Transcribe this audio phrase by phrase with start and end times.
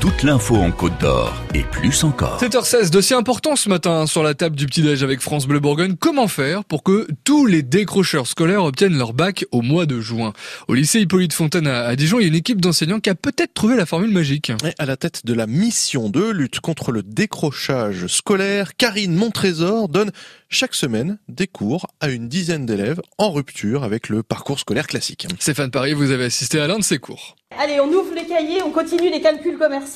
[0.00, 2.40] toute l'info en Côte d'Or et plus encore.
[2.40, 5.96] 7h16, dossier important ce matin sur la table du petit-déj avec France Bleu Bourgogne.
[5.98, 10.32] Comment faire pour que tous les décrocheurs scolaires obtiennent leur bac au mois de juin?
[10.68, 13.54] Au lycée Hippolyte Fontaine à Dijon, il y a une équipe d'enseignants qui a peut-être
[13.54, 14.52] trouvé la formule magique.
[14.78, 20.12] À la tête de la mission de lutte contre le décrochage scolaire, Karine Montrésor donne
[20.48, 25.26] chaque semaine des cours à une dizaine d'élèves en rupture avec le parcours scolaire classique.
[25.40, 27.36] Stéphane Paris, vous avez assisté à l'un de ces cours.
[27.58, 29.87] Allez, on ouvre les cahiers, on continue les calculs commerciaux.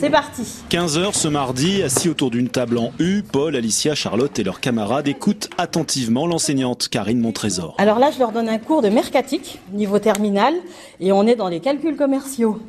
[0.00, 0.42] C'est parti.
[0.70, 5.08] 15h ce mardi, assis autour d'une table en U, Paul, Alicia, Charlotte et leurs camarades
[5.08, 7.74] écoutent attentivement l'enseignante Karine Montrésor.
[7.78, 10.54] Alors là, je leur donne un cours de mercatique, niveau terminal,
[11.00, 12.60] et on est dans les calculs commerciaux.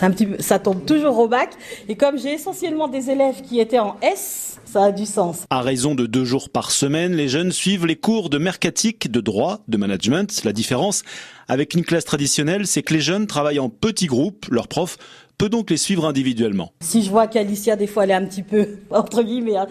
[0.00, 1.50] Un petit peu, ça tombe toujours au bac.
[1.88, 5.42] Et comme j'ai essentiellement des élèves qui étaient en S, ça a du sens.
[5.50, 9.20] À raison de deux jours par semaine, les jeunes suivent les cours de mercatique, de
[9.20, 10.44] droit, de management.
[10.44, 11.02] La différence
[11.46, 14.46] avec une classe traditionnelle, c'est que les jeunes travaillent en petits groupes.
[14.50, 14.96] Leurs profs
[15.42, 16.70] peut donc les suivre individuellement.
[16.78, 19.66] Si je vois qu'Alicia, des fois, elle est un petit peu, entre guillemets, hein,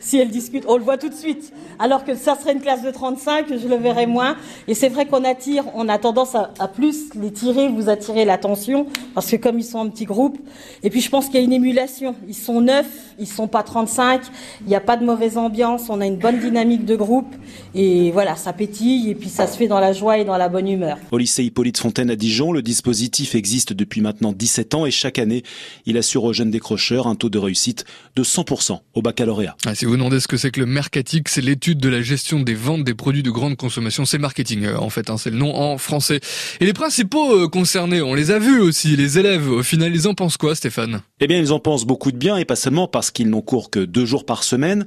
[0.00, 1.52] si elle discute, on le voit tout de suite.
[1.78, 4.36] Alors que ça serait une classe de 35, je le verrais moins.
[4.66, 8.24] Et c'est vrai qu'on attire, on a tendance à, à, plus les tirer, vous attirer
[8.24, 10.38] l'attention, parce que comme ils sont en petits groupes.
[10.82, 12.16] Et puis je pense qu'il y a une émulation.
[12.26, 12.88] Ils sont neuf,
[13.20, 14.22] ils sont pas 35,
[14.62, 17.32] il n'y a pas de mauvaise ambiance, on a une bonne dynamique de groupe.
[17.76, 20.48] Et voilà, ça pétille, et puis ça se fait dans la joie et dans la
[20.48, 20.98] bonne humeur.
[21.12, 25.18] Au lycée Hippolyte Fontaine à Dijon, le dispositif existe depuis maintenant 17 ans et chaque
[25.18, 25.42] année,
[25.86, 27.84] il assure aux jeunes décrocheurs un taux de réussite
[28.16, 29.56] de 100% au baccalauréat.
[29.66, 32.40] Ah, si vous demandez ce que c'est que le mercatique, c'est l'étude de la gestion
[32.40, 34.04] des ventes des produits de grande consommation.
[34.04, 36.20] C'est marketing euh, en fait, hein, c'est le nom en français.
[36.60, 39.50] Et les principaux euh, concernés, on les a vus aussi, les élèves.
[39.50, 41.02] Au final, ils en pensent quoi, Stéphane?
[41.20, 43.70] Eh bien, ils en pensent beaucoup de bien et pas seulement parce qu'ils n'ont cours
[43.70, 44.86] que deux jours par semaine.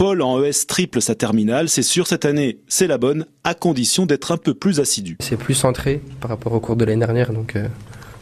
[0.00, 4.06] Paul en ES triple sa terminale, c'est sûr cette année c'est la bonne, à condition
[4.06, 5.18] d'être un peu plus assidu.
[5.20, 7.68] C'est plus centré par rapport au cours de l'année dernière, donc euh,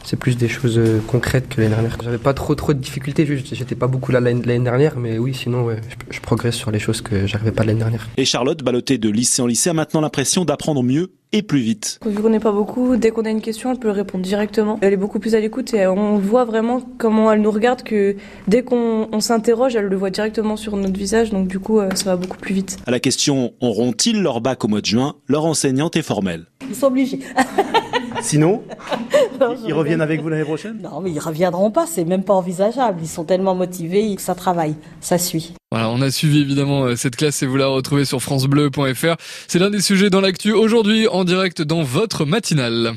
[0.03, 1.97] c'est plus des choses euh, concrètes que l'année dernière.
[2.03, 5.33] J'avais pas trop trop de difficultés, juste j'étais pas beaucoup là l'année dernière, mais oui,
[5.33, 8.07] sinon ouais, je, je, progresse sur les choses que j'arrivais pas l'année dernière.
[8.17, 11.99] Et Charlotte, ballottée de lycée en lycée, a maintenant l'impression d'apprendre mieux et plus vite.
[12.05, 14.79] Vu qu'on n'est pas beaucoup, dès qu'on a une question, elle peut répondre directement.
[14.81, 18.15] Elle est beaucoup plus à l'écoute et on voit vraiment comment elle nous regarde que
[18.47, 22.15] dès qu'on s'interroge, elle le voit directement sur notre visage, donc du coup, ça va
[22.15, 22.77] beaucoup plus vite.
[22.87, 26.45] À la question auront-ils leur bac au mois de juin, leur enseignante est formelle.
[26.67, 27.19] Ils sont obligés.
[28.21, 28.63] Sinon,
[29.39, 30.79] non, ils reviennent avec vous l'année prochaine?
[30.81, 32.99] Non, mais ils reviendront pas, c'est même pas envisageable.
[33.01, 35.53] Ils sont tellement motivés que ça travaille, ça suit.
[35.71, 39.15] Voilà, on a suivi évidemment cette classe et vous la retrouvez sur francebleu.fr.
[39.47, 42.93] C'est l'un des sujets dans l'actu aujourd'hui en direct dans votre matinale.